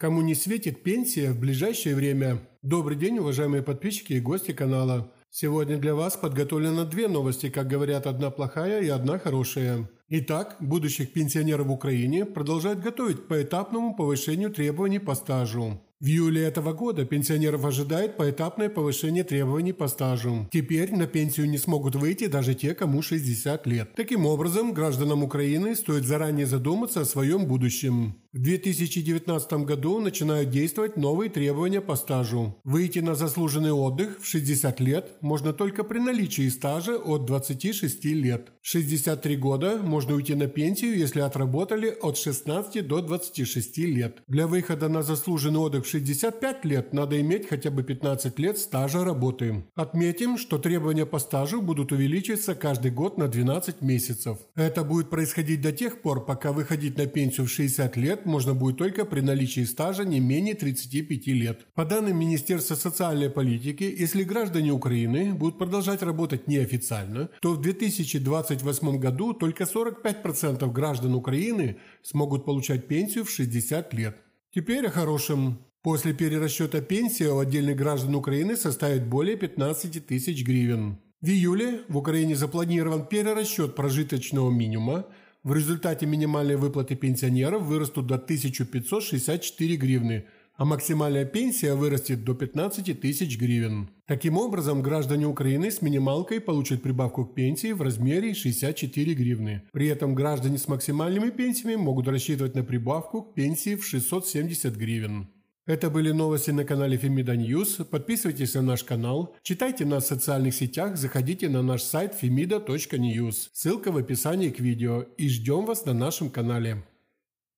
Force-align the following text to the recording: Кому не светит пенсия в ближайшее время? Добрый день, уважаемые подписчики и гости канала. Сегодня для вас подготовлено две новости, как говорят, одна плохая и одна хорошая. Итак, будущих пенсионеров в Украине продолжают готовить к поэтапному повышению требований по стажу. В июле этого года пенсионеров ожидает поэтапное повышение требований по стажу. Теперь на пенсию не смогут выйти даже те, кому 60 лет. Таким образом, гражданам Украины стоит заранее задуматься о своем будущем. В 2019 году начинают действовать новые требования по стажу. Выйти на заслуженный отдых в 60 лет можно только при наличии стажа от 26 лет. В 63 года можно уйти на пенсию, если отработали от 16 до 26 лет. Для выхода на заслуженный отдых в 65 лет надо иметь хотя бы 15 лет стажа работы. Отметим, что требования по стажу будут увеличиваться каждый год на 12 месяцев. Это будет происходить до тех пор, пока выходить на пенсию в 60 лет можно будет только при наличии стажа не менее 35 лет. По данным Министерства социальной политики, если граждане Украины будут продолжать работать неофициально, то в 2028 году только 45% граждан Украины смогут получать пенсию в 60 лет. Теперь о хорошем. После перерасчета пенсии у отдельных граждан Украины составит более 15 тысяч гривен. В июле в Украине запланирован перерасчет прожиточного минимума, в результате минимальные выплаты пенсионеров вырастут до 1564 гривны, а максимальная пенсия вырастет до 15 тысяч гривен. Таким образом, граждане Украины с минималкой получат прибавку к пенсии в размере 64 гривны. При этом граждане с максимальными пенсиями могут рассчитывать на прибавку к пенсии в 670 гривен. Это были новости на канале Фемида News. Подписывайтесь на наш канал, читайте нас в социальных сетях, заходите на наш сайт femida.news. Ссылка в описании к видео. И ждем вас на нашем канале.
Кому 0.00 0.22
не 0.22 0.34
светит 0.34 0.82
пенсия 0.82 1.30
в 1.30 1.38
ближайшее 1.38 1.94
время? 1.94 2.40
Добрый 2.62 2.96
день, 2.96 3.18
уважаемые 3.18 3.62
подписчики 3.62 4.14
и 4.14 4.20
гости 4.20 4.52
канала. 4.52 5.12
Сегодня 5.28 5.76
для 5.76 5.94
вас 5.94 6.16
подготовлено 6.16 6.86
две 6.86 7.06
новости, 7.06 7.50
как 7.50 7.66
говорят, 7.66 8.06
одна 8.06 8.30
плохая 8.30 8.80
и 8.80 8.88
одна 8.88 9.18
хорошая. 9.18 9.90
Итак, 10.08 10.56
будущих 10.58 11.12
пенсионеров 11.12 11.66
в 11.66 11.72
Украине 11.72 12.24
продолжают 12.24 12.80
готовить 12.80 13.18
к 13.18 13.28
поэтапному 13.28 13.94
повышению 13.94 14.50
требований 14.50 15.00
по 15.00 15.14
стажу. 15.14 15.78
В 16.00 16.06
июле 16.06 16.44
этого 16.44 16.72
года 16.72 17.04
пенсионеров 17.04 17.62
ожидает 17.66 18.16
поэтапное 18.16 18.70
повышение 18.70 19.22
требований 19.22 19.74
по 19.74 19.86
стажу. 19.86 20.48
Теперь 20.50 20.94
на 20.94 21.06
пенсию 21.06 21.50
не 21.50 21.58
смогут 21.58 21.94
выйти 21.94 22.26
даже 22.26 22.54
те, 22.54 22.74
кому 22.74 23.02
60 23.02 23.66
лет. 23.66 23.90
Таким 23.94 24.24
образом, 24.24 24.72
гражданам 24.72 25.22
Украины 25.22 25.76
стоит 25.76 26.04
заранее 26.04 26.46
задуматься 26.46 27.02
о 27.02 27.04
своем 27.04 27.44
будущем. 27.44 28.14
В 28.32 28.38
2019 28.38 29.52
году 29.64 30.00
начинают 30.00 30.50
действовать 30.50 30.96
новые 30.96 31.28
требования 31.28 31.80
по 31.80 31.96
стажу. 31.96 32.56
Выйти 32.62 33.00
на 33.00 33.16
заслуженный 33.16 33.72
отдых 33.72 34.20
в 34.22 34.26
60 34.26 34.80
лет 34.80 35.16
можно 35.20 35.52
только 35.52 35.82
при 35.82 35.98
наличии 35.98 36.48
стажа 36.48 36.96
от 36.96 37.26
26 37.26 38.04
лет. 38.04 38.52
В 38.62 38.68
63 38.68 39.36
года 39.36 39.78
можно 39.82 40.14
уйти 40.14 40.36
на 40.36 40.46
пенсию, 40.46 40.96
если 40.96 41.20
отработали 41.20 41.94
от 42.00 42.16
16 42.16 42.86
до 42.86 43.02
26 43.02 43.78
лет. 43.78 44.22
Для 44.28 44.46
выхода 44.46 44.88
на 44.88 45.02
заслуженный 45.02 45.58
отдых 45.58 45.84
в 45.84 45.89
65 45.90 46.64
лет 46.64 46.92
надо 46.92 47.20
иметь 47.20 47.48
хотя 47.48 47.70
бы 47.70 47.82
15 47.82 48.38
лет 48.38 48.58
стажа 48.58 49.04
работы. 49.04 49.64
Отметим, 49.74 50.38
что 50.38 50.58
требования 50.58 51.06
по 51.06 51.18
стажу 51.18 51.60
будут 51.60 51.92
увеличиваться 51.92 52.54
каждый 52.54 52.90
год 52.90 53.18
на 53.18 53.28
12 53.28 53.82
месяцев. 53.82 54.38
Это 54.54 54.84
будет 54.84 55.10
происходить 55.10 55.60
до 55.60 55.72
тех 55.72 56.00
пор, 56.02 56.24
пока 56.24 56.52
выходить 56.52 56.96
на 56.96 57.06
пенсию 57.06 57.46
в 57.46 57.50
60 57.50 57.96
лет 57.96 58.26
можно 58.26 58.54
будет 58.54 58.78
только 58.78 59.04
при 59.04 59.20
наличии 59.20 59.64
стажа 59.64 60.04
не 60.04 60.20
менее 60.20 60.54
35 60.54 61.26
лет. 61.28 61.66
По 61.74 61.84
данным 61.84 62.18
Министерства 62.18 62.74
социальной 62.76 63.30
политики, 63.30 63.84
если 63.98 64.22
граждане 64.22 64.72
Украины 64.72 65.34
будут 65.34 65.58
продолжать 65.58 66.02
работать 66.02 66.46
неофициально, 66.46 67.30
то 67.40 67.52
в 67.52 67.60
2028 67.60 68.98
году 68.98 69.32
только 69.32 69.64
45% 69.64 70.70
граждан 70.72 71.14
Украины 71.14 71.78
смогут 72.02 72.44
получать 72.44 72.86
пенсию 72.86 73.24
в 73.24 73.30
60 73.30 73.94
лет. 73.94 74.16
Теперь 74.52 74.86
о 74.86 74.90
хорошем. 74.90 75.58
После 75.82 76.12
перерасчета 76.12 76.82
пенсии 76.82 77.24
у 77.24 77.38
отдельных 77.38 77.76
граждан 77.76 78.14
Украины 78.14 78.54
составит 78.56 79.06
более 79.06 79.36
15 79.36 80.06
тысяч 80.06 80.44
гривен. 80.44 80.98
В 81.22 81.28
июле 81.28 81.80
в 81.88 81.96
Украине 81.96 82.36
запланирован 82.36 83.06
перерасчет 83.06 83.74
прожиточного 83.74 84.50
минимума, 84.50 85.06
в 85.42 85.54
результате 85.54 86.04
минимальные 86.04 86.58
выплаты 86.58 86.96
пенсионеров 86.96 87.62
вырастут 87.62 88.06
до 88.06 88.16
1564 88.16 89.76
гривны, 89.76 90.26
а 90.54 90.66
максимальная 90.66 91.24
пенсия 91.24 91.74
вырастет 91.74 92.24
до 92.24 92.34
15 92.34 93.00
тысяч 93.00 93.38
гривен. 93.38 93.88
Таким 94.06 94.36
образом, 94.36 94.82
граждане 94.82 95.26
Украины 95.26 95.70
с 95.70 95.80
минималкой 95.80 96.42
получат 96.42 96.82
прибавку 96.82 97.24
к 97.24 97.34
пенсии 97.34 97.72
в 97.72 97.80
размере 97.80 98.34
64 98.34 99.14
гривны. 99.14 99.62
При 99.72 99.86
этом 99.86 100.14
граждане 100.14 100.58
с 100.58 100.68
максимальными 100.68 101.30
пенсиями 101.30 101.76
могут 101.76 102.06
рассчитывать 102.06 102.54
на 102.54 102.64
прибавку 102.64 103.22
к 103.22 103.34
пенсии 103.34 103.76
в 103.76 103.86
670 103.86 104.76
гривен. 104.76 105.28
Это 105.70 105.88
были 105.88 106.10
новости 106.10 106.50
на 106.50 106.64
канале 106.64 106.96
Фемида 106.96 107.36
News. 107.36 107.76
Подписывайтесь 107.88 108.54
на 108.54 108.62
наш 108.62 108.82
канал, 108.82 109.36
читайте 109.44 109.84
нас 109.84 110.02
в 110.02 110.08
социальных 110.08 110.52
сетях, 110.52 110.96
заходите 110.96 111.48
на 111.48 111.62
наш 111.62 111.82
сайт 111.82 112.20
femida.news. 112.20 113.50
Ссылка 113.52 113.92
в 113.92 113.96
описании 113.96 114.50
к 114.50 114.58
видео. 114.58 115.02
И 115.16 115.28
ждем 115.28 115.66
вас 115.66 115.84
на 115.86 115.94
нашем 115.94 116.28
канале. 116.28 116.82